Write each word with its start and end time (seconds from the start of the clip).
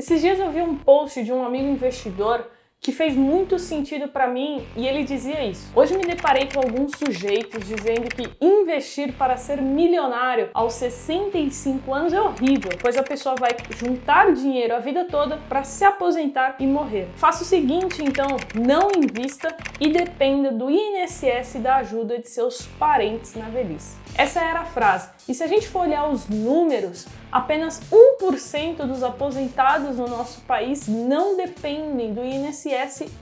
Esses 0.00 0.22
dias 0.22 0.38
eu 0.38 0.50
vi 0.50 0.62
um 0.62 0.76
post 0.76 1.22
de 1.22 1.30
um 1.30 1.44
amigo 1.44 1.68
investidor 1.68 2.46
que 2.80 2.92
fez 2.92 3.14
muito 3.14 3.58
sentido 3.58 4.08
para 4.08 4.26
mim 4.26 4.66
e 4.74 4.88
ele 4.88 5.04
dizia 5.04 5.44
isso. 5.44 5.70
Hoje 5.76 5.96
me 5.98 6.04
deparei 6.04 6.48
com 6.48 6.60
alguns 6.60 6.92
sujeitos 6.96 7.66
dizendo 7.66 8.08
que 8.08 8.30
investir 8.40 9.12
para 9.12 9.36
ser 9.36 9.60
milionário 9.60 10.48
aos 10.54 10.72
65 10.74 11.92
anos 11.92 12.12
é 12.14 12.20
horrível, 12.20 12.70
pois 12.80 12.96
a 12.96 13.02
pessoa 13.02 13.34
vai 13.38 13.50
juntar 13.76 14.32
dinheiro 14.32 14.74
a 14.74 14.78
vida 14.78 15.04
toda 15.04 15.36
para 15.48 15.62
se 15.62 15.84
aposentar 15.84 16.56
e 16.58 16.66
morrer. 16.66 17.08
Faça 17.16 17.42
o 17.42 17.46
seguinte, 17.46 18.02
então, 18.02 18.38
não 18.54 18.88
invista 18.96 19.54
e 19.78 19.90
dependa 19.90 20.50
do 20.50 20.70
INSS 20.70 21.56
e 21.56 21.58
da 21.58 21.76
ajuda 21.76 22.18
de 22.18 22.30
seus 22.30 22.66
parentes 22.78 23.34
na 23.34 23.50
velhice. 23.50 23.98
Essa 24.16 24.40
era 24.40 24.60
a 24.60 24.64
frase. 24.64 25.10
E 25.28 25.34
se 25.34 25.42
a 25.42 25.46
gente 25.46 25.68
for 25.68 25.82
olhar 25.82 26.08
os 26.08 26.28
números, 26.28 27.06
apenas 27.30 27.80
1% 28.20 28.86
dos 28.86 29.02
aposentados 29.02 29.96
no 29.96 30.08
nosso 30.08 30.40
país 30.42 30.88
não 30.88 31.36
dependem 31.36 32.12
do 32.12 32.24
INSS 32.24 32.69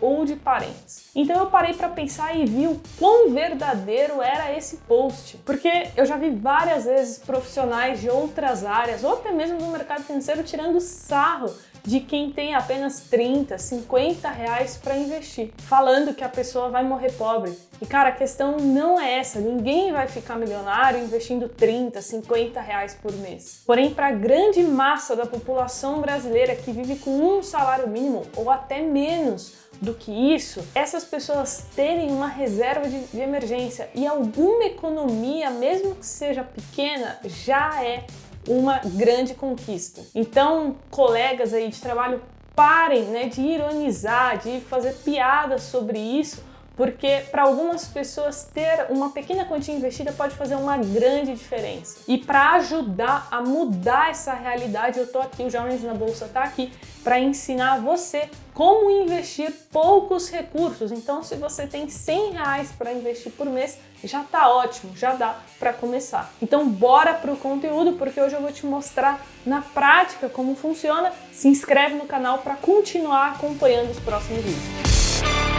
ou 0.00 0.24
de 0.24 0.36
parentes. 0.36 1.10
Então 1.14 1.36
eu 1.36 1.46
parei 1.46 1.74
para 1.74 1.88
pensar 1.88 2.36
e 2.36 2.44
vi 2.44 2.66
o 2.66 2.80
quão 2.98 3.30
verdadeiro 3.30 4.22
era 4.22 4.56
esse 4.56 4.78
post, 4.78 5.36
porque 5.38 5.88
eu 5.96 6.04
já 6.04 6.16
vi 6.16 6.30
várias 6.30 6.84
vezes 6.84 7.18
profissionais 7.18 8.00
de 8.00 8.08
outras 8.08 8.64
áreas 8.64 9.04
ou 9.04 9.14
até 9.14 9.32
mesmo 9.32 9.58
do 9.58 9.66
mercado 9.66 10.04
financeiro 10.04 10.42
tirando 10.42 10.80
sarro 10.80 11.52
de 11.84 12.00
quem 12.00 12.30
tem 12.30 12.54
apenas 12.54 13.00
30, 13.00 13.56
50 13.56 14.28
reais 14.28 14.76
para 14.76 14.96
investir, 14.96 15.52
falando 15.58 16.14
que 16.14 16.22
a 16.22 16.28
pessoa 16.28 16.68
vai 16.68 16.84
morrer 16.84 17.12
pobre. 17.12 17.56
E 17.80 17.86
cara, 17.86 18.08
a 18.08 18.12
questão 18.12 18.56
não 18.56 18.98
é 18.98 19.18
essa, 19.18 19.38
ninguém 19.38 19.92
vai 19.92 20.08
ficar 20.08 20.36
milionário 20.36 21.00
investindo 21.00 21.48
30, 21.48 22.02
50 22.02 22.60
reais 22.60 22.94
por 23.00 23.12
mês. 23.12 23.62
Porém, 23.64 23.94
para 23.94 24.08
a 24.08 24.12
grande 24.12 24.62
massa 24.64 25.14
da 25.14 25.26
população 25.26 26.00
brasileira 26.00 26.56
que 26.56 26.72
vive 26.72 26.96
com 26.96 27.10
um 27.10 27.42
salário 27.42 27.88
mínimo 27.88 28.22
ou 28.36 28.50
até 28.50 28.80
menos, 28.80 29.68
do 29.80 29.94
que 29.94 30.10
isso, 30.10 30.66
essas 30.74 31.04
pessoas 31.04 31.66
terem 31.74 32.10
uma 32.10 32.26
reserva 32.26 32.88
de, 32.88 33.00
de, 33.06 33.20
emergência 33.20 33.88
e 33.94 34.06
alguma 34.06 34.64
economia, 34.64 35.50
mesmo 35.50 35.94
que 35.94 36.06
seja 36.06 36.42
pequena, 36.42 37.18
já 37.24 37.82
é 37.84 38.04
uma 38.48 38.78
grande 38.78 39.34
conquista. 39.34 40.00
Então, 40.14 40.76
colegas 40.90 41.54
aí 41.54 41.68
de 41.68 41.80
trabalho, 41.80 42.20
parem 42.56 43.04
né, 43.04 43.26
de 43.26 43.40
ironizar, 43.40 44.38
de 44.38 44.60
fazer 44.62 44.94
piadas 45.04 45.62
sobre 45.62 45.98
isso, 45.98 46.42
porque 46.78 47.24
para 47.32 47.42
algumas 47.42 47.86
pessoas 47.86 48.48
ter 48.54 48.86
uma 48.88 49.10
pequena 49.10 49.44
quantia 49.44 49.74
investida 49.74 50.12
pode 50.12 50.36
fazer 50.36 50.54
uma 50.54 50.76
grande 50.76 51.34
diferença. 51.34 51.98
E 52.06 52.16
para 52.16 52.52
ajudar 52.52 53.26
a 53.32 53.42
mudar 53.42 54.10
essa 54.10 54.32
realidade, 54.32 55.00
eu 55.00 55.06
tô 55.08 55.18
aqui, 55.18 55.42
o 55.42 55.50
Jovens 55.50 55.82
na 55.82 55.92
Bolsa 55.92 56.30
tá 56.32 56.44
aqui 56.44 56.72
para 57.02 57.18
ensinar 57.18 57.80
você 57.80 58.30
como 58.54 58.90
investir 58.90 59.52
poucos 59.72 60.30
recursos. 60.30 60.92
Então, 60.92 61.24
se 61.24 61.34
você 61.34 61.66
tem 61.66 61.88
100 61.88 62.32
reais 62.32 62.70
para 62.70 62.92
investir 62.92 63.32
por 63.32 63.46
mês, 63.46 63.78
já 64.04 64.22
tá 64.22 64.48
ótimo, 64.48 64.96
já 64.96 65.14
dá 65.14 65.36
para 65.58 65.72
começar. 65.72 66.32
Então, 66.40 66.68
bora 66.68 67.14
pro 67.14 67.36
conteúdo, 67.36 67.94
porque 67.94 68.20
hoje 68.20 68.36
eu 68.36 68.40
vou 68.40 68.52
te 68.52 68.64
mostrar 68.64 69.20
na 69.44 69.62
prática 69.62 70.28
como 70.28 70.54
funciona. 70.54 71.12
Se 71.32 71.48
inscreve 71.48 71.96
no 71.96 72.06
canal 72.06 72.38
para 72.38 72.54
continuar 72.54 73.32
acompanhando 73.32 73.90
os 73.90 73.98
próximos 73.98 74.44
vídeos. 74.44 75.57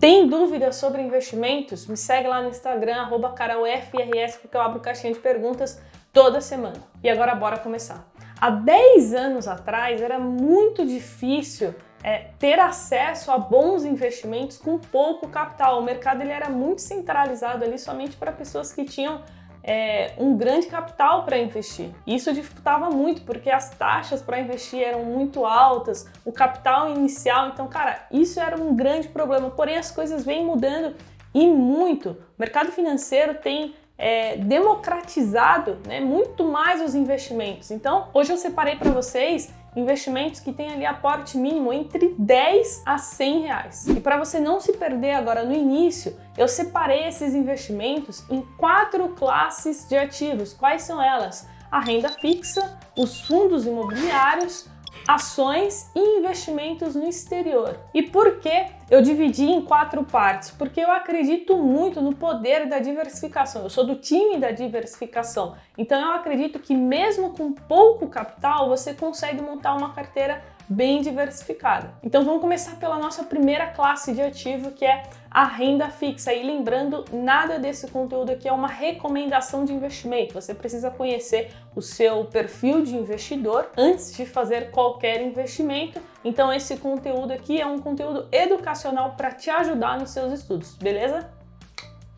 Tem 0.00 0.26
dúvidas 0.26 0.76
sobre 0.76 1.02
investimentos? 1.02 1.86
Me 1.86 1.94
segue 1.94 2.26
lá 2.26 2.40
no 2.40 2.48
Instagram, 2.48 3.10
carolfrs, 3.36 4.36
porque 4.40 4.56
eu 4.56 4.60
abro 4.62 4.80
caixinha 4.80 5.12
de 5.12 5.18
perguntas 5.18 5.78
toda 6.10 6.40
semana. 6.40 6.76
E 7.02 7.10
agora 7.10 7.34
bora 7.34 7.58
começar. 7.58 8.10
Há 8.40 8.48
10 8.48 9.12
anos 9.12 9.46
atrás 9.46 10.00
era 10.00 10.18
muito 10.18 10.86
difícil 10.86 11.74
é, 12.02 12.30
ter 12.38 12.58
acesso 12.58 13.30
a 13.30 13.36
bons 13.36 13.84
investimentos 13.84 14.56
com 14.56 14.78
pouco 14.78 15.28
capital. 15.28 15.78
O 15.78 15.84
mercado 15.84 16.22
ele 16.22 16.32
era 16.32 16.48
muito 16.48 16.80
centralizado 16.80 17.62
ali 17.62 17.78
somente 17.78 18.16
para 18.16 18.32
pessoas 18.32 18.72
que 18.72 18.86
tinham 18.86 19.20
é, 19.70 20.14
um 20.18 20.36
grande 20.36 20.66
capital 20.66 21.22
para 21.22 21.38
investir. 21.38 21.90
Isso 22.04 22.32
dificultava 22.32 22.90
muito 22.90 23.22
porque 23.22 23.48
as 23.48 23.70
taxas 23.70 24.20
para 24.20 24.40
investir 24.40 24.82
eram 24.82 25.04
muito 25.04 25.46
altas, 25.46 26.08
o 26.24 26.32
capital 26.32 26.90
inicial, 26.90 27.50
então, 27.50 27.68
cara, 27.68 28.04
isso 28.10 28.40
era 28.40 28.60
um 28.60 28.74
grande 28.74 29.06
problema. 29.06 29.48
Porém, 29.48 29.76
as 29.76 29.92
coisas 29.92 30.24
vêm 30.24 30.44
mudando 30.44 30.96
e 31.32 31.46
muito. 31.46 32.10
O 32.10 32.16
mercado 32.36 32.72
financeiro 32.72 33.34
tem 33.34 33.76
é, 33.96 34.38
democratizado 34.38 35.78
né, 35.86 36.00
muito 36.00 36.42
mais 36.42 36.82
os 36.82 36.96
investimentos. 36.96 37.70
Então, 37.70 38.08
hoje 38.12 38.32
eu 38.32 38.36
separei 38.36 38.74
para 38.74 38.90
vocês 38.90 39.54
investimentos 39.76 40.40
que 40.40 40.52
têm 40.52 40.72
ali 40.72 40.84
aporte 40.84 41.36
mínimo 41.36 41.72
entre 41.72 42.14
10 42.18 42.82
a 42.84 42.98
100 42.98 43.40
reais. 43.42 43.86
E 43.88 44.00
para 44.00 44.18
você 44.18 44.40
não 44.40 44.60
se 44.60 44.72
perder 44.72 45.12
agora 45.12 45.44
no 45.44 45.54
início, 45.54 46.16
eu 46.36 46.48
separei 46.48 47.06
esses 47.06 47.34
investimentos 47.34 48.24
em 48.30 48.42
quatro 48.56 49.08
classes 49.10 49.88
de 49.88 49.96
ativos. 49.96 50.52
Quais 50.52 50.82
são 50.82 51.00
elas? 51.00 51.48
A 51.70 51.80
renda 51.80 52.08
fixa, 52.08 52.78
os 52.96 53.20
fundos 53.20 53.64
imobiliários, 53.64 54.66
ações 55.06 55.90
e 55.94 56.18
investimentos 56.18 56.94
no 56.94 57.06
exterior. 57.08 57.78
E 57.94 58.02
por 58.02 58.40
que 58.40 58.66
eu 58.90 59.00
dividi 59.00 59.44
em 59.44 59.62
quatro 59.62 60.02
partes? 60.04 60.50
Porque 60.50 60.80
eu 60.80 60.90
acredito 60.90 61.56
muito 61.56 62.00
no 62.00 62.14
poder 62.14 62.66
da 62.66 62.80
diversificação. 62.80 63.62
Eu 63.62 63.70
sou 63.70 63.86
do 63.86 63.94
time 63.94 64.36
da 64.36 64.50
diversificação. 64.50 65.54
Então 65.78 66.00
eu 66.00 66.12
acredito 66.12 66.58
que 66.58 66.74
mesmo 66.74 67.30
com 67.30 67.52
pouco 67.52 68.08
capital, 68.08 68.68
você 68.68 68.92
consegue 68.92 69.40
montar 69.40 69.74
uma 69.74 69.94
carteira 69.94 70.42
bem 70.70 71.02
diversificada. 71.02 71.92
Então 72.00 72.24
vamos 72.24 72.40
começar 72.40 72.76
pela 72.76 72.96
nossa 72.96 73.24
primeira 73.24 73.66
classe 73.66 74.12
de 74.12 74.22
ativo, 74.22 74.70
que 74.70 74.84
é 74.84 75.02
a 75.28 75.44
renda 75.44 75.90
fixa. 75.90 76.32
E 76.32 76.44
lembrando, 76.44 77.04
nada 77.12 77.58
desse 77.58 77.88
conteúdo 77.88 78.30
aqui 78.30 78.46
é 78.46 78.52
uma 78.52 78.68
recomendação 78.68 79.64
de 79.64 79.72
investimento. 79.72 80.32
Você 80.34 80.54
precisa 80.54 80.88
conhecer 80.88 81.50
o 81.74 81.82
seu 81.82 82.24
perfil 82.24 82.84
de 82.84 82.94
investidor 82.94 83.68
antes 83.76 84.14
de 84.14 84.24
fazer 84.24 84.70
qualquer 84.70 85.20
investimento. 85.20 86.00
Então 86.24 86.52
esse 86.52 86.76
conteúdo 86.76 87.32
aqui 87.32 87.60
é 87.60 87.66
um 87.66 87.80
conteúdo 87.80 88.28
educacional 88.30 89.14
para 89.16 89.32
te 89.32 89.50
ajudar 89.50 89.98
nos 89.98 90.10
seus 90.10 90.32
estudos, 90.32 90.76
beleza? 90.76 91.28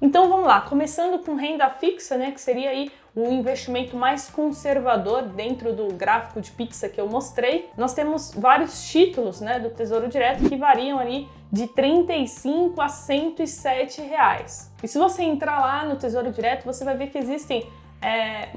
Então 0.01 0.29
vamos 0.29 0.47
lá, 0.47 0.61
começando 0.61 1.25
com 1.25 1.37
renda 1.37 1.71
fixa, 1.71 2.17
né, 2.17 2.33
que 2.33 2.41
seria 2.41 2.71
aí 2.71 2.91
o 3.15 3.31
investimento 3.31 3.97
mais 3.97 4.31
conservador 4.31 5.23
dentro 5.23 5.73
do 5.75 5.89
gráfico 5.95 6.41
de 6.41 6.51
pizza 6.51 6.89
que 6.89 7.01
eu 7.01 7.07
mostrei. 7.07 7.69
Nós 7.77 7.93
temos 7.93 8.33
vários 8.35 8.89
títulos, 8.89 9.41
né, 9.41 9.59
do 9.59 9.71
Tesouro 9.71 10.09
Direto 10.09 10.49
que 10.49 10.57
variam 10.57 10.99
ali 10.99 11.29
de 11.51 11.67
35 11.67 12.81
a 12.81 12.89
107 12.89 14.01
reais. 14.01 14.73
E 14.83 14.89
se 14.89 14.99
você 14.99 15.23
entrar 15.23 15.61
lá 15.61 15.85
no 15.85 15.97
Tesouro 15.97 16.33
Direto, 16.33 16.65
você 16.65 16.85
vai 16.85 16.97
ver 16.97 17.09
que 17.09 17.19
existem 17.19 17.69
é, 18.03 18.49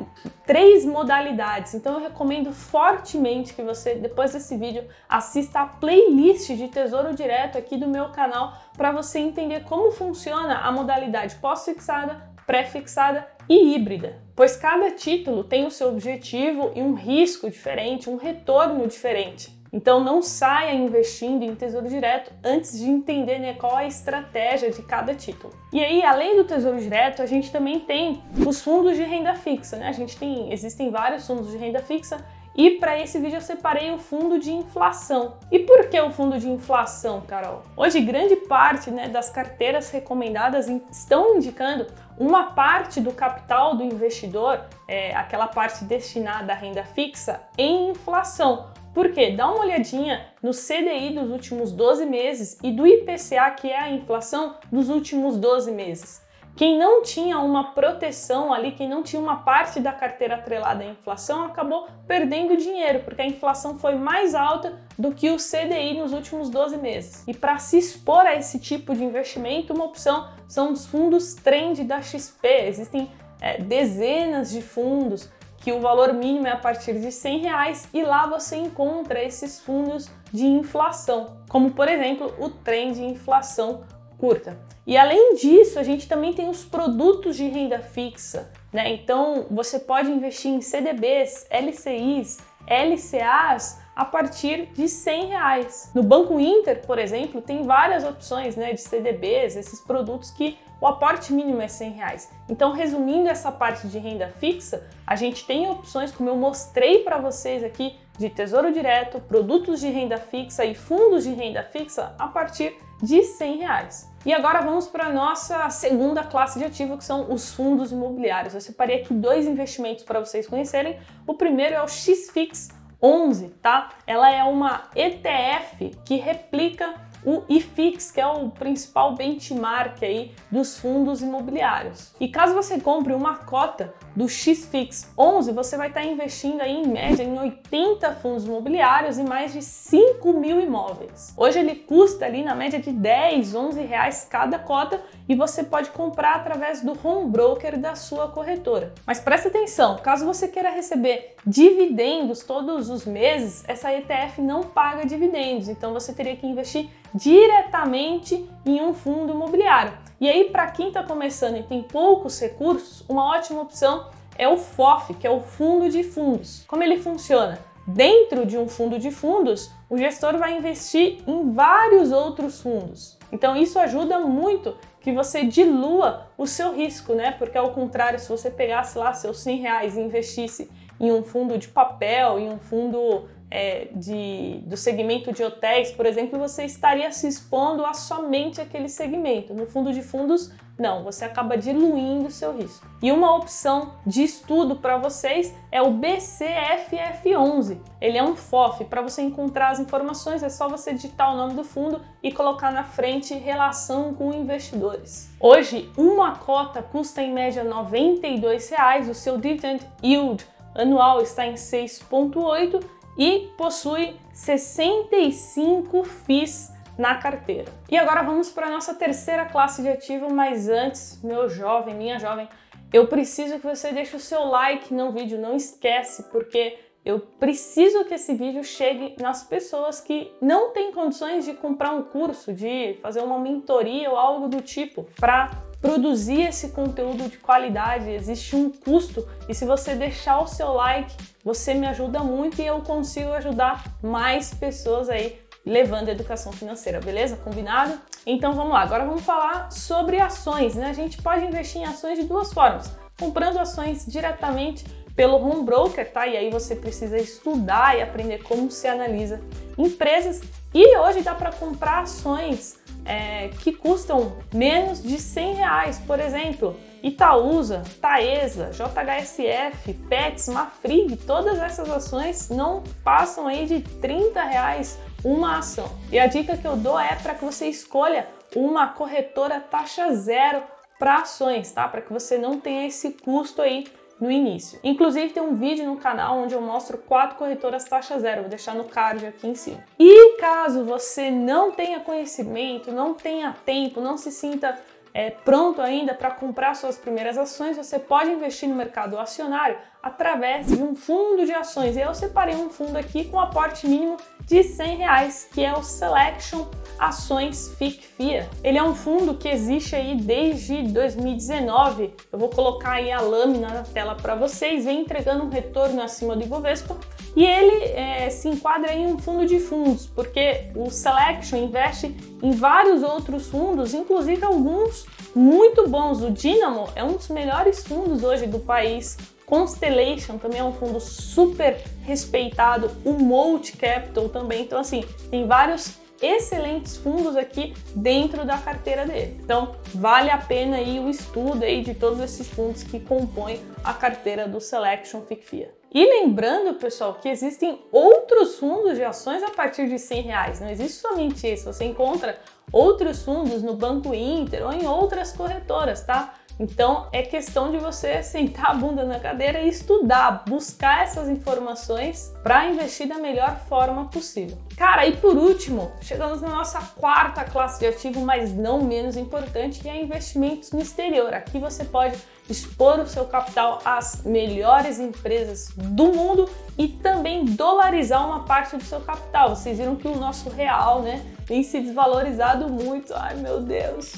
três 0.46 0.86
modalidades. 0.86 1.76
Então 1.76 1.94
eu 1.94 2.00
recomendo 2.00 2.52
fortemente 2.52 3.54
que 3.54 3.62
você, 3.62 3.96
depois 3.96 4.34
desse 4.34 4.58
vídeo, 4.58 4.86
assista 5.08 5.60
a 5.60 5.66
playlist 5.68 6.48
de 6.48 6.68
Tesouro 6.70 7.14
Direto 7.14 7.58
aqui 7.58 7.78
do 7.78 7.88
meu 7.88 8.10
canal 8.10 8.58
para 8.76 8.92
você 8.92 9.20
entender 9.20 9.64
como 9.66 9.92
funciona 9.92 10.60
a 10.60 10.72
modalidade 10.72 11.36
pós-fixada, 11.36 12.35
pré-fixada 12.46 13.28
e 13.50 13.76
híbrida. 13.76 14.22
Pois 14.36 14.56
cada 14.58 14.92
título 14.92 15.44
tem 15.44 15.66
o 15.66 15.72
seu 15.72 15.90
objetivo 15.90 16.72
e 16.76 16.82
um 16.82 16.94
risco 16.94 17.50
diferente, 17.50 18.10
um 18.10 18.18
retorno 18.18 18.88
diferente. 18.88 19.56
Então 19.72 20.02
não 20.02 20.22
saia 20.22 20.74
investindo 20.74 21.44
em 21.44 21.54
tesouro 21.54 21.90
direto 21.90 22.32
antes 22.42 22.80
de 22.80 22.86
entender 22.86 23.40
né, 23.40 23.56
qual 23.56 23.76
a 23.76 23.86
estratégia 23.86 24.72
de 24.72 24.82
cada 24.82 25.14
título. 25.14 25.54
E 25.74 25.84
aí, 25.84 26.02
além 26.02 26.38
do 26.38 26.46
tesouro 26.46 26.80
direto, 26.80 27.22
a 27.22 27.26
gente 27.26 27.52
também 27.52 27.82
tem 27.82 28.24
os 28.48 28.62
fundos 28.62 28.96
de 28.96 29.04
renda 29.04 29.36
fixa, 29.36 29.76
né? 29.76 29.90
A 29.90 29.92
gente 29.92 30.16
tem, 30.16 30.54
existem 30.54 30.90
vários 30.90 31.28
fundos 31.28 31.52
de 31.52 31.58
renda 31.58 31.80
fixa 31.80 32.26
e 32.56 32.72
para 32.72 33.00
esse 33.00 33.20
vídeo 33.20 33.38
eu 33.38 33.42
separei 33.42 33.92
o 33.92 33.98
fundo 33.98 34.40
de 34.40 34.52
inflação. 34.52 35.38
E 35.52 35.60
por 35.60 35.90
que 35.90 36.00
o 36.00 36.10
fundo 36.10 36.40
de 36.40 36.50
inflação, 36.50 37.22
Carol? 37.22 37.64
Hoje, 37.76 38.00
grande 38.00 38.36
parte 38.36 38.90
né, 38.90 39.10
das 39.10 39.30
carteiras 39.30 39.92
recomendadas 39.92 40.68
estão 40.90 41.36
indicando 41.36 41.88
uma 42.18 42.52
parte 42.52 43.02
do 43.02 43.12
capital 43.12 43.76
do 43.76 43.84
investidor, 43.84 44.62
é, 44.88 45.14
aquela 45.16 45.48
parte 45.48 45.84
destinada 45.84 46.54
à 46.54 46.56
renda 46.56 46.86
fixa, 46.86 47.42
em 47.58 47.90
inflação. 47.90 48.68
Por 48.94 49.12
quê? 49.12 49.32
Dá 49.32 49.52
uma 49.52 49.60
olhadinha 49.60 50.26
no 50.42 50.52
CDI 50.52 51.14
dos 51.14 51.30
últimos 51.30 51.74
12 51.74 52.06
meses 52.06 52.58
e 52.64 52.72
do 52.72 52.88
IPCA, 52.88 53.52
que 53.52 53.70
é 53.70 53.78
a 53.78 53.92
inflação 53.92 54.56
dos 54.72 54.88
últimos 54.88 55.38
12 55.38 55.74
meses. 55.74 56.25
Quem 56.56 56.78
não 56.78 57.02
tinha 57.02 57.38
uma 57.40 57.72
proteção 57.74 58.54
ali, 58.54 58.72
quem 58.72 58.88
não 58.88 59.04
tinha 59.04 59.22
uma 59.22 59.38
parte 59.38 59.82
da 59.82 59.92
carteira 59.92 60.36
atrelada 60.36 60.84
à 60.84 60.88
inflação, 60.88 61.44
acabou 61.44 61.88
perdendo 62.08 62.56
dinheiro, 62.56 63.02
porque 63.02 63.22
a 63.22 63.26
inflação 63.26 63.78
foi 63.78 63.96
mais 63.96 64.34
alta 64.34 64.82
do 64.98 65.14
que 65.14 65.30
o 65.32 65.36
CDI 65.36 66.00
nos 66.00 66.14
últimos 66.14 66.50
12 66.50 66.78
meses. 66.78 67.28
E 67.28 67.34
para 67.34 67.58
se 67.58 67.78
expor 67.78 68.26
a 68.26 68.36
esse 68.36 68.58
tipo 68.58 68.96
de 68.96 69.04
investimento, 69.04 69.74
uma 69.74 69.84
opção 69.84 70.30
são 70.48 70.72
os 70.72 70.86
fundos 70.86 71.36
trend 71.36 71.84
da 71.84 72.02
XP. 72.02 72.48
Existem 72.68 73.12
é, 73.42 73.58
dezenas 73.58 74.50
de 74.50 74.62
fundos 74.62 75.30
que 75.58 75.74
o 75.74 75.82
valor 75.82 76.14
mínimo 76.14 76.48
é 76.48 76.52
a 76.52 76.58
partir 76.58 76.94
de 77.00 77.12
100 77.12 77.40
reais 77.40 77.90
e 77.94 78.04
lá 78.04 78.28
você 78.28 78.56
encontra 78.56 79.22
esses 79.22 79.60
fundos 79.60 80.10
de 80.32 80.46
inflação, 80.46 81.38
como 81.50 81.72
por 81.72 81.88
exemplo 81.88 82.34
o 82.40 82.50
trend 82.50 82.96
de 82.96 83.04
inflação 83.04 83.84
curta. 84.26 84.58
E 84.88 84.98
além 84.98 85.36
disso, 85.36 85.78
a 85.78 85.84
gente 85.84 86.08
também 86.08 86.34
tem 86.34 86.50
os 86.50 86.66
produtos 86.66 87.36
de 87.36 87.48
renda 87.48 87.80
fixa, 87.80 88.52
né? 88.74 88.92
Então 88.92 89.46
você 89.52 89.80
pode 89.80 90.10
investir 90.10 90.52
em 90.52 90.62
CDBs, 90.62 91.46
LCIs, 91.52 92.40
LCAs 92.68 93.80
a 93.96 94.04
partir 94.04 94.68
de 94.74 94.90
100 94.90 95.28
reais. 95.28 95.92
No 95.94 96.02
Banco 96.02 96.40
Inter, 96.40 96.86
por 96.86 96.98
exemplo, 96.98 97.40
tem 97.40 97.62
várias 97.62 98.04
opções 98.04 98.56
né, 98.56 98.74
de 98.74 98.82
CDBs, 98.82 99.56
esses 99.56 99.80
produtos 99.80 100.32
que 100.32 100.58
o 100.82 100.88
aporte 100.88 101.32
mínimo 101.32 101.62
é 101.62 101.68
100 101.68 101.92
reais. 101.92 102.32
Então, 102.50 102.74
resumindo 102.74 103.30
essa 103.30 103.52
parte 103.52 103.88
de 103.88 104.00
renda 104.00 104.28
fixa, 104.40 104.88
a 105.06 105.16
gente 105.16 105.46
tem 105.46 105.70
opções, 105.70 106.12
como 106.12 106.30
eu 106.30 106.36
mostrei 106.36 107.04
para 107.04 107.18
vocês 107.20 107.64
aqui, 107.64 107.96
de 108.18 108.30
tesouro 108.30 108.74
direto, 108.74 109.20
produtos 109.20 109.80
de 109.80 109.90
renda 109.90 110.18
fixa 110.18 110.66
e 110.66 110.74
fundos 110.74 111.24
de 111.24 111.34
renda 111.34 111.64
fixa 111.64 112.16
a 112.18 112.28
partir 112.28 112.76
de 113.02 113.24
100 113.24 113.58
reais. 113.58 114.15
E 114.26 114.34
agora 114.34 114.62
vamos 114.62 114.88
para 114.88 115.06
a 115.06 115.14
nossa 115.14 115.70
segunda 115.70 116.24
classe 116.24 116.58
de 116.58 116.66
ativo, 116.66 116.98
que 116.98 117.04
são 117.04 117.32
os 117.32 117.54
fundos 117.54 117.92
imobiliários. 117.92 118.56
Eu 118.56 118.62
separei 118.62 119.02
aqui 119.02 119.14
dois 119.14 119.46
investimentos 119.46 120.04
para 120.04 120.20
vocês 120.20 120.48
conhecerem. 120.48 121.00
O 121.28 121.36
primeiro 121.36 121.76
é 121.76 121.84
o 121.84 121.88
XFIX 121.88 122.70
11, 123.00 123.50
tá? 123.62 123.90
Ela 124.08 124.32
é 124.32 124.44
uma 124.44 124.84
ETF 124.96 125.96
que 126.04 126.16
replica 126.16 126.96
o 127.26 127.44
IFIX, 127.50 128.12
que 128.12 128.22
é 128.22 128.28
o 128.28 128.50
principal 128.50 129.16
benchmark 129.16 130.04
aí 130.04 130.32
dos 130.52 130.78
fundos 130.78 131.22
imobiliários. 131.22 132.14
E 132.20 132.28
caso 132.28 132.54
você 132.54 132.80
compre 132.80 133.14
uma 133.14 133.38
cota 133.38 133.94
do 134.16 134.30
XFIX 134.30 135.12
11, 135.18 135.52
você 135.52 135.76
vai 135.76 135.88
estar 135.90 136.04
investindo 136.06 136.62
aí 136.62 136.72
em 136.72 136.88
média 136.88 137.24
em 137.24 137.38
80 137.38 138.12
fundos 138.16 138.46
imobiliários 138.46 139.18
e 139.18 139.24
mais 139.24 139.52
de 139.52 139.62
5 139.62 140.34
mil 140.34 140.62
imóveis. 140.62 141.34
Hoje 141.36 141.60
ele 141.60 141.76
custa 141.76 142.26
ali 142.26 142.44
na 142.44 142.54
média 142.54 142.80
de 142.80 142.92
10, 142.92 143.56
11 143.56 143.82
reais 143.82 144.28
cada 144.30 144.60
cota 144.60 145.02
e 145.28 145.36
você 145.36 145.64
pode 145.64 145.90
comprar 145.90 146.36
através 146.36 146.82
do 146.82 146.98
home 147.04 147.30
broker 147.30 147.80
da 147.80 147.96
sua 147.96 148.28
corretora. 148.28 148.94
Mas 149.06 149.20
preste 149.20 149.48
atenção, 149.48 149.98
caso 149.98 150.26
você 150.26 150.48
queira 150.48 150.70
receber 150.70 151.36
dividendos 151.46 152.44
todos 152.44 152.90
os 152.90 153.06
meses, 153.06 153.64
essa 153.68 153.94
ETF 153.94 154.42
não 154.42 154.64
paga 154.64 155.06
dividendos, 155.06 155.70
então 155.70 155.94
você 155.94 156.14
teria 156.14 156.36
que 156.36 156.48
investir 156.48 156.90
diretamente 157.14 158.48
em 158.66 158.82
um 158.82 158.94
fundo 158.94 159.34
imobiliário. 159.34 159.94
E 160.20 160.30
aí, 160.30 160.46
para 160.46 160.68
quem 160.68 160.88
está 160.88 161.04
começando 161.04 161.58
e 161.58 161.64
tem 161.64 161.84
poucos 161.84 162.40
recursos, 162.40 163.04
uma 163.10 163.26
ótima 163.26 163.62
opção 163.62 164.10
é 164.38 164.48
o 164.48 164.58
FOF, 164.58 165.14
que 165.14 165.28
é 165.28 165.30
o 165.30 165.42
fundo 165.42 165.90
de 165.90 166.04
fundos. 166.04 166.64
Como 166.68 166.84
ele 166.84 166.98
funciona? 166.98 167.60
Dentro 167.88 168.46
de 168.46 168.58
um 168.58 168.68
fundo 168.68 168.98
de 168.98 169.12
fundos, 169.12 169.72
o 169.90 169.98
gestor 169.98 170.38
vai 170.38 170.58
investir 170.58 171.20
em 171.28 171.52
vários 171.52 172.12
outros 172.12 172.60
fundos. 172.60 173.18
Então 173.32 173.56
isso 173.56 173.78
ajuda 173.78 174.20
muito 174.20 174.76
que 175.00 175.12
você 175.12 175.44
dilua 175.44 176.28
o 176.36 176.48
seu 176.48 176.74
risco, 176.74 177.14
né? 177.14 177.32
Porque 177.32 177.58
ao 177.58 177.72
contrário, 177.74 178.20
se 178.20 178.28
você 178.28 178.50
pegasse 178.50 178.98
lá 178.98 179.14
seus 179.14 179.40
100 179.40 179.58
reais 179.60 179.96
e 179.96 180.02
investisse 180.02 180.70
em 181.00 181.12
um 181.12 181.22
fundo 181.22 181.60
de 181.60 181.68
papel, 181.68 182.40
em 182.40 182.50
um 182.50 182.58
fundo 182.58 183.28
é, 183.52 183.90
de, 183.94 184.62
do 184.66 184.76
segmento 184.76 185.32
de 185.32 185.44
hotéis, 185.44 185.92
por 185.92 186.08
exemplo, 186.08 186.40
você 186.40 186.66
estaria 186.66 187.12
se 187.12 187.28
expondo 187.28 187.86
a 187.86 187.94
somente 187.94 188.60
aquele 188.60 188.90
segmento. 188.90 189.54
No 189.54 189.68
fundo 189.68 189.94
de 189.94 190.02
fundos, 190.02 190.52
não, 190.78 191.04
você 191.04 191.24
acaba 191.24 191.58
diluindo 191.58 192.28
o 192.28 192.32
seu 192.32 192.56
risco. 192.56 192.86
E 193.02 193.10
uma 193.10 193.34
opção 193.34 193.94
de 194.06 194.24
estudo 194.24 194.76
para 194.76 194.98
vocês 194.98 195.56
é 195.72 195.82
o 195.82 195.94
BCFF11. 195.94 197.78
Ele 198.02 198.18
é 198.18 198.24
um 198.24 198.36
FOF. 198.36 198.84
Para 198.84 199.02
você 199.02 199.22
encontrar 199.22 199.70
as 199.70 199.80
informações, 199.80 200.44
é 200.44 200.50
só 200.50 200.68
você 200.68 200.94
digitar 200.94 201.34
o 201.34 201.38
nome 201.38 201.54
do 201.54 201.64
fundo 201.64 202.02
e 202.22 202.30
colocar 202.30 202.72
na 202.72 202.84
frente 202.84 203.34
relação 203.34 204.14
com 204.14 204.34
investidores. 204.34 205.30
Hoje, 205.40 205.90
uma 205.98 206.36
cota 206.36 206.84
custa 206.84 207.22
em 207.22 207.34
média 207.34 207.64
92 207.64 208.70
reais, 208.70 209.08
o 209.08 209.14
seu 209.14 209.38
dividend 209.38 209.82
yield 210.04 210.46
anual 210.76 211.22
está 211.22 211.48
em 211.48 211.54
6,8 211.54 212.84
e 213.18 213.50
possui 213.58 214.18
65 214.34 216.04
FIIs 216.04 216.75
na 216.98 217.16
carteira. 217.16 217.72
E 217.90 217.98
agora 217.98 218.24
vamos 218.24 218.50
para 218.50 218.68
a 218.68 218.70
nossa 218.70 218.94
terceira 218.94 219.46
classe 219.46 219.82
de 219.82 219.90
ativo, 219.90 220.34
mas 220.34 220.70
antes, 220.70 221.20
meu 221.24 221.50
jovem, 221.50 221.96
minha 221.96 222.20
jovem, 222.20 222.48
eu 222.94 223.08
preciso 223.08 223.60
que 223.60 223.68
você 223.68 223.92
deixe 223.92 224.16
o 224.16 224.20
seu 224.20 224.46
like 224.46 224.94
no 224.94 225.12
vídeo, 225.12 225.40
não 225.40 225.56
esquece, 225.56 226.24
porque 226.32 226.78
eu 227.04 227.20
preciso 227.20 228.04
que 228.06 228.16
esse 228.16 228.34
vídeo 228.34 228.64
chegue 228.64 229.16
nas 229.22 229.44
pessoas 229.44 230.02
que 230.02 230.32
não 230.42 230.72
têm 230.72 230.92
condições 230.92 231.46
de 231.46 231.54
comprar 231.54 231.92
um 231.92 232.02
curso, 232.02 232.52
de 232.52 232.98
fazer 233.02 233.22
uma 233.22 233.38
mentoria 233.38 234.10
ou 234.10 234.18
algo 234.18 234.48
do 234.48 234.62
tipo, 234.62 235.06
para 235.20 235.52
produzir 235.80 236.42
esse 236.42 236.70
conteúdo 236.70 237.30
de 237.30 237.38
qualidade, 237.38 238.10
existe 238.10 238.56
um 238.56 238.72
custo 238.72 239.28
e 239.48 239.54
se 239.54 239.66
você 239.66 239.94
deixar 239.94 240.40
o 240.40 240.48
seu 240.48 240.74
like, 240.74 241.14
você 241.44 241.76
me 241.76 241.86
ajuda 241.86 242.24
muito 242.24 242.60
e 242.60 242.66
eu 242.66 242.82
consigo 242.82 243.32
ajudar 243.34 243.84
mais 244.02 244.52
pessoas 244.52 245.08
aí 245.08 245.45
levando 245.66 246.10
a 246.10 246.12
educação 246.12 246.52
financeira, 246.52 247.02
beleza? 247.02 247.38
Combinado? 247.38 248.00
Então 248.26 248.54
vamos 248.54 248.74
lá, 248.74 248.82
agora 248.82 249.06
vamos 249.06 249.24
falar 249.24 249.72
sobre 249.72 250.20
ações, 250.20 250.76
né? 250.76 250.90
A 250.90 250.94
gente 250.94 251.22
pode 251.22 251.46
investir 251.46 251.82
em 251.82 251.86
ações 251.86 252.20
de 252.20 252.26
duas 252.26 252.54
formas, 252.54 252.92
comprando 253.18 253.58
ações 253.58 254.06
diretamente 254.06 254.86
pelo 255.16 255.38
home 255.38 255.64
broker, 255.64 256.12
tá? 256.12 256.28
E 256.28 256.36
aí 256.36 256.50
você 256.50 256.76
precisa 256.76 257.18
estudar 257.18 257.98
e 257.98 258.02
aprender 258.02 258.44
como 258.44 258.70
se 258.70 258.88
analisa 258.88 259.42
empresas. 259.78 260.42
E 260.74 260.98
hoje 260.98 261.22
dá 261.22 261.34
para 261.34 261.54
comprar 261.54 262.02
ações 262.02 262.78
é, 263.06 263.50
que 263.62 263.72
custam 263.72 264.38
menos 264.54 265.02
de 265.02 265.18
100 265.18 265.54
reais, 265.56 266.02
por 266.06 266.20
exemplo, 266.20 266.76
Itaúsa, 267.02 267.84
Taesa, 268.02 268.72
JHSF, 268.74 269.94
Pets, 270.10 270.50
Mafrig, 270.50 271.16
todas 271.18 271.60
essas 271.60 271.90
ações 271.90 272.50
não 272.50 272.84
passam 273.04 273.48
aí 273.48 273.66
de 273.66 273.80
30 273.80 274.42
reais 274.44 274.98
uma 275.26 275.58
ação. 275.58 275.90
E 276.12 276.20
a 276.20 276.28
dica 276.28 276.56
que 276.56 276.68
eu 276.68 276.78
dou 276.78 277.00
é 277.00 277.16
para 277.16 277.34
que 277.34 277.44
você 277.44 277.68
escolha 277.68 278.28
uma 278.56 278.88
corretora 278.88 279.60
taxa 279.60 280.14
zero 280.14 280.62
para 281.00 281.16
ações, 281.16 281.72
tá? 281.72 281.88
Para 281.88 282.02
que 282.02 282.14
você 282.14 282.38
não 282.38 282.60
tenha 282.60 282.86
esse 282.86 283.12
custo 283.12 283.60
aí 283.60 283.86
no 284.22 284.32
início. 284.32 284.80
Inclusive 284.84 285.34
tem 285.34 285.42
um 285.42 285.56
vídeo 285.56 285.86
no 285.86 285.98
canal 285.98 286.38
onde 286.38 286.54
eu 286.54 286.62
mostro 286.62 287.00
quatro 287.00 287.38
corretoras 287.38 287.84
taxa 287.84 288.20
zero, 288.20 288.42
vou 288.42 288.50
deixar 288.50 288.76
no 288.76 288.86
card 288.86 289.26
aqui 289.26 289.48
em 289.48 289.56
cima. 289.56 289.84
E 290.00 290.38
caso 290.38 290.86
você 290.86 291.32
não 291.32 291.72
tenha 291.72 292.00
conhecimento, 292.00 292.92
não 292.92 293.16
tenha 293.16 293.56
tempo, 293.66 294.00
não 294.00 294.18
se 294.18 294.32
sinta 294.32 294.80
é, 295.16 295.30
pronto 295.30 295.82
ainda 295.82 296.14
para 296.14 296.30
comprar 296.30 296.76
suas 296.76 296.98
primeiras 296.98 297.38
ações, 297.38 297.78
você 297.78 297.98
pode 297.98 298.30
investir 298.30 298.68
no 298.68 298.76
mercado 298.76 299.18
acionário 299.18 299.78
através 300.04 300.68
de 300.68 300.84
um 300.84 300.94
fundo 300.94 301.46
de 301.46 301.54
ações. 301.54 301.96
Eu 301.96 302.14
separei 302.14 302.54
um 302.54 302.70
fundo 302.70 302.98
aqui 302.98 303.24
com 303.24 303.40
aporte 303.40 303.88
mínimo 303.88 304.18
de 304.42 304.62
100 304.62 304.98
reais, 304.98 305.48
que 305.54 305.64
é 305.64 305.72
o 305.72 305.82
Selection 305.82 306.68
Ações 307.00 307.74
FIC-FIA. 307.78 308.50
Ele 308.62 308.78
é 308.78 308.84
um 308.84 308.94
fundo 308.94 309.36
que 309.36 309.48
existe 309.48 309.96
aí 309.96 310.16
desde 310.16 310.84
2019. 310.84 312.14
Eu 312.30 312.38
vou 312.38 312.50
colocar 312.50 312.96
aí 312.96 313.10
a 313.10 313.22
lâmina 313.22 313.70
na 313.70 313.84
tela 313.84 314.16
para 314.16 314.36
vocês, 314.36 314.84
vem 314.84 315.00
entregando 315.00 315.46
um 315.46 315.50
retorno 315.50 316.02
acima 316.02 316.36
do 316.36 316.44
Ibovespa 316.44 316.98
e 317.36 317.44
ele 317.44 317.84
é, 317.92 318.30
se 318.30 318.48
enquadra 318.48 318.94
em 318.94 319.08
um 319.08 319.18
fundo 319.18 319.46
de 319.46 319.60
fundos, 319.60 320.06
porque 320.08 320.68
o 320.76 320.90
Selection 320.90 321.58
investe 321.58 322.16
em 322.42 322.52
vários 322.52 323.04
outros 323.04 323.48
fundos, 323.48 323.94
inclusive 323.94 324.44
alguns 324.46 325.06
muito 325.36 325.88
bons. 325.90 326.22
O 326.22 326.32
Dynamo 326.32 326.88
é 326.96 327.04
um 327.04 327.14
dos 327.14 327.28
melhores 327.28 327.84
fundos 327.84 328.24
hoje 328.24 328.48
do 328.48 328.60
país. 328.60 329.18
Constellation 329.46 330.38
também 330.38 330.60
é 330.60 330.64
um 330.64 330.74
fundo 330.74 331.00
super 331.00 331.80
respeitado, 332.04 332.90
o 333.04 333.12
Multi 333.14 333.78
Capital 333.78 334.30
também. 334.30 334.64
Então, 334.64 334.80
assim, 334.80 335.04
tem 335.30 335.46
vários 335.46 336.00
excelentes 336.22 336.96
fundos 336.98 337.36
aqui 337.36 337.74
dentro 337.94 338.46
da 338.46 338.58
carteira 338.58 339.06
dele. 339.06 339.38
Então, 339.44 339.76
vale 339.94 340.32
a 340.32 340.38
pena 340.38 340.78
aí 340.78 341.00
o 341.00 341.10
estudo 341.10 341.64
aí 341.64 341.84
de 341.84 341.94
todos 341.94 342.20
esses 342.22 342.48
fundos 342.48 342.82
que 342.82 343.00
compõem 343.00 343.60
a 343.84 343.94
carteira 343.94 344.48
do 344.48 344.60
Selection 344.62 345.22
FICFIA. 345.22 345.75
E 345.94 346.06
lembrando, 346.06 346.74
pessoal, 346.76 347.14
que 347.16 347.30
existem 347.30 347.82
outros 347.92 348.60
fundos 348.60 348.96
de 348.96 349.04
ações 349.04 349.42
a 349.44 349.52
partir 349.52 349.88
de 349.88 349.98
100 349.98 350.22
reais. 350.22 350.60
Não 350.60 350.70
existe 350.70 350.98
somente 350.98 351.48
esse. 351.48 351.66
Você 351.66 351.86
encontra 351.86 352.40
outros 352.72 353.24
fundos 353.24 353.62
no 353.62 353.76
Banco 353.76 354.14
Inter 354.14 354.66
ou 354.66 354.74
em 354.74 354.86
outras 354.86 355.32
corretoras, 355.32 356.04
tá? 356.04 356.34
Então 356.60 357.08
é 357.12 357.22
questão 357.22 357.72
de 357.72 357.78
você 357.78 358.24
sentar 358.24 358.72
a 358.72 358.74
bunda 358.74 359.04
na 359.04 359.20
cadeira 359.20 359.62
e 359.62 359.70
estudar, 359.70 360.44
buscar 360.48 361.04
essas 361.04 361.28
informações 361.28 362.34
para 362.42 362.68
investir 362.68 363.08
da 363.08 363.18
melhor 363.18 363.58
forma 363.68 364.06
possível. 364.06 364.58
Cara, 364.78 365.06
e 365.06 365.16
por 365.18 365.38
último, 365.38 365.92
chegamos 366.02 366.42
na 366.42 366.50
nossa 366.50 366.80
quarta 366.98 367.44
classe 367.44 367.80
de 367.80 367.88
ativo, 367.88 368.22
mas 368.22 368.54
não 368.54 368.82
menos 368.82 369.18
importante, 369.18 369.80
que 369.80 369.90
é 369.90 370.02
investimentos 370.02 370.72
no 370.72 370.80
exterior. 370.80 371.34
Aqui 371.34 371.60
você 371.60 371.84
pode 371.84 372.18
expor 372.50 373.00
o 373.00 373.08
seu 373.08 373.26
capital 373.26 373.80
às 373.84 374.24
melhores 374.24 375.00
empresas 375.00 375.72
do 375.76 376.14
mundo 376.14 376.48
e 376.78 376.88
também 376.88 377.46
dolarizar 377.46 378.26
uma 378.26 378.44
parte 378.44 378.78
do 378.78 378.84
seu 378.84 379.02
capital. 379.02 379.56
Vocês 379.56 379.78
viram 379.78 379.96
que 379.96 380.08
o 380.08 380.16
nosso 380.16 380.50
real, 380.50 381.02
né, 381.02 381.26
tem 381.46 381.64
se 381.64 381.80
desvalorizado 381.80 382.70
muito. 382.70 383.14
Ai, 383.14 383.36
meu 383.36 383.62
Deus. 383.62 384.14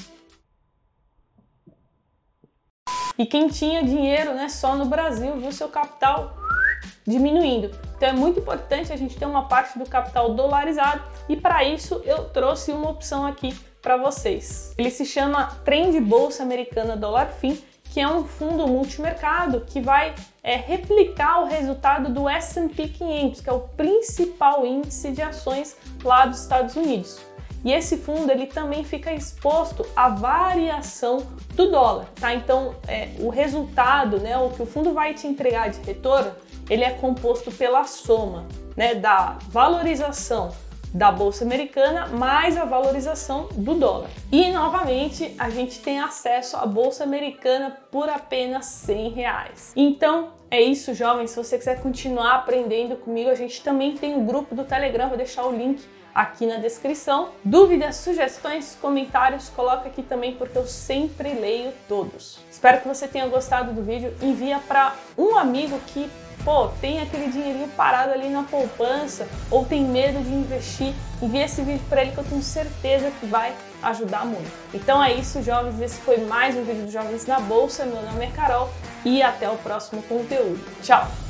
E 3.18 3.26
quem 3.26 3.48
tinha 3.48 3.82
dinheiro 3.82 4.32
né, 4.34 4.48
só 4.48 4.76
no 4.76 4.84
Brasil 4.84 5.36
viu 5.36 5.50
seu 5.50 5.68
capital 5.68 6.36
diminuindo. 7.04 7.70
Então 7.96 8.08
é 8.08 8.12
muito 8.12 8.38
importante 8.38 8.92
a 8.92 8.96
gente 8.96 9.16
ter 9.16 9.26
uma 9.26 9.48
parte 9.48 9.76
do 9.78 9.84
capital 9.84 10.34
dolarizado 10.34 11.02
e 11.28 11.36
para 11.36 11.64
isso 11.64 12.00
eu 12.04 12.28
trouxe 12.28 12.70
uma 12.70 12.90
opção 12.90 13.26
aqui 13.26 13.58
para 13.82 13.96
vocês. 13.96 14.72
Ele 14.78 14.90
se 14.90 15.04
chama 15.04 15.46
Trend 15.64 15.98
Bolsa 16.00 16.42
Americana 16.42 16.96
Dollar 16.96 17.32
Fin, 17.32 17.58
que 17.84 18.00
é 18.00 18.08
um 18.08 18.24
fundo 18.24 18.68
multimercado 18.68 19.62
que 19.62 19.80
vai 19.80 20.14
é, 20.42 20.56
replicar 20.56 21.42
o 21.42 21.46
resultado 21.46 22.12
do 22.12 22.28
S&P 22.28 22.88
500, 22.88 23.40
que 23.40 23.50
é 23.50 23.52
o 23.52 23.60
principal 23.60 24.64
índice 24.64 25.10
de 25.10 25.22
ações 25.22 25.76
lá 26.04 26.26
dos 26.26 26.40
Estados 26.40 26.76
Unidos. 26.76 27.18
E 27.64 27.72
esse 27.72 27.96
fundo 27.96 28.30
ele 28.30 28.46
também 28.46 28.84
fica 28.84 29.12
exposto 29.12 29.84
à 29.96 30.08
variação 30.08 31.26
do 31.54 31.70
dólar, 31.70 32.06
tá? 32.20 32.34
Então, 32.34 32.76
é, 32.86 33.10
o 33.18 33.28
resultado, 33.28 34.18
né, 34.18 34.36
o 34.38 34.50
que 34.50 34.62
o 34.62 34.66
fundo 34.66 34.92
vai 34.92 35.14
te 35.14 35.26
entregar 35.26 35.70
de 35.70 35.80
retorno, 35.80 36.32
ele 36.70 36.84
é 36.84 36.90
composto 36.90 37.50
pela 37.50 37.84
soma, 37.84 38.46
né, 38.76 38.94
da 38.94 39.38
valorização 39.48 40.52
da 40.92 41.12
bolsa 41.12 41.44
americana 41.44 42.06
mais 42.06 42.56
a 42.56 42.64
valorização 42.64 43.48
do 43.52 43.74
dólar. 43.74 44.08
E 44.32 44.50
novamente 44.50 45.34
a 45.38 45.50
gente 45.50 45.80
tem 45.80 46.00
acesso 46.00 46.56
à 46.56 46.66
bolsa 46.66 47.04
americana 47.04 47.76
por 47.90 48.08
apenas 48.08 48.66
100 48.66 49.10
reais. 49.10 49.72
Então 49.76 50.30
é 50.50 50.60
isso, 50.60 50.94
jovens. 50.94 51.30
Se 51.30 51.36
você 51.36 51.58
quiser 51.58 51.82
continuar 51.82 52.36
aprendendo 52.36 52.96
comigo, 52.96 53.28
a 53.28 53.34
gente 53.34 53.62
também 53.62 53.96
tem 53.96 54.14
o 54.14 54.20
um 54.20 54.26
grupo 54.26 54.54
do 54.54 54.64
Telegram. 54.64 55.08
Vou 55.08 55.18
deixar 55.18 55.46
o 55.46 55.52
link 55.52 55.82
aqui 56.14 56.46
na 56.46 56.56
descrição. 56.56 57.30
Dúvidas, 57.44 57.96
sugestões, 57.96 58.76
comentários, 58.80 59.48
coloca 59.48 59.88
aqui 59.88 60.02
também 60.02 60.34
porque 60.34 60.56
eu 60.56 60.66
sempre 60.66 61.34
leio 61.34 61.72
todos. 61.88 62.38
Espero 62.50 62.80
que 62.80 62.88
você 62.88 63.06
tenha 63.06 63.26
gostado 63.26 63.72
do 63.72 63.82
vídeo. 63.82 64.14
Envia 64.20 64.58
para 64.58 64.94
um 65.16 65.36
amigo 65.36 65.78
que 65.88 66.10
pô, 66.44 66.68
tem 66.80 67.00
aquele 67.00 67.30
dinheirinho 67.30 67.68
parado 67.68 68.12
ali 68.12 68.28
na 68.28 68.42
poupança 68.42 69.28
ou 69.50 69.64
tem 69.64 69.84
medo 69.84 70.22
de 70.22 70.32
investir, 70.32 70.94
envia 71.20 71.44
esse 71.44 71.62
vídeo 71.62 71.82
para 71.88 72.02
ele 72.02 72.12
que 72.12 72.18
eu 72.18 72.24
tenho 72.24 72.42
certeza 72.42 73.10
que 73.20 73.26
vai 73.26 73.52
ajudar 73.82 74.24
muito. 74.24 74.50
Então 74.72 75.02
é 75.02 75.12
isso, 75.12 75.42
jovens. 75.42 75.80
Esse 75.80 76.00
foi 76.00 76.18
mais 76.18 76.56
um 76.56 76.64
vídeo 76.64 76.86
do 76.86 76.90
Jovens 76.90 77.26
na 77.26 77.40
Bolsa. 77.40 77.84
Meu 77.84 78.02
nome 78.02 78.24
é 78.24 78.30
Carol 78.30 78.68
e 79.04 79.22
até 79.22 79.48
o 79.48 79.56
próximo 79.56 80.02
conteúdo. 80.02 80.58
Tchau! 80.82 81.27